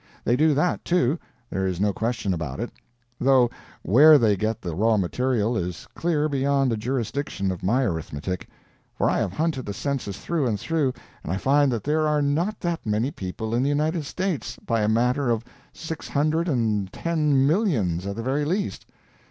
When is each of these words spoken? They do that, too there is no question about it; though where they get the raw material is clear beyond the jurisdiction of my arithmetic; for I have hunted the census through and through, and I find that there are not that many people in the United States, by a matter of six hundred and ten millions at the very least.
They 0.23 0.35
do 0.35 0.55
that, 0.55 0.83
too 0.83 1.19
there 1.51 1.67
is 1.67 1.79
no 1.79 1.93
question 1.93 2.33
about 2.33 2.59
it; 2.59 2.71
though 3.19 3.51
where 3.83 4.17
they 4.17 4.35
get 4.35 4.59
the 4.59 4.73
raw 4.73 4.97
material 4.97 5.55
is 5.55 5.87
clear 5.93 6.27
beyond 6.27 6.71
the 6.71 6.75
jurisdiction 6.75 7.51
of 7.51 7.61
my 7.61 7.83
arithmetic; 7.83 8.47
for 8.95 9.07
I 9.11 9.19
have 9.19 9.31
hunted 9.33 9.67
the 9.67 9.75
census 9.75 10.17
through 10.17 10.47
and 10.47 10.59
through, 10.59 10.93
and 11.23 11.31
I 11.31 11.37
find 11.37 11.71
that 11.71 11.83
there 11.83 12.07
are 12.07 12.23
not 12.23 12.61
that 12.61 12.83
many 12.83 13.11
people 13.11 13.53
in 13.53 13.61
the 13.61 13.69
United 13.69 14.05
States, 14.05 14.57
by 14.65 14.81
a 14.81 14.89
matter 14.89 15.29
of 15.29 15.43
six 15.71 16.07
hundred 16.07 16.47
and 16.47 16.91
ten 16.91 17.45
millions 17.45 18.07
at 18.07 18.15
the 18.15 18.23
very 18.23 18.43
least. 18.43 18.87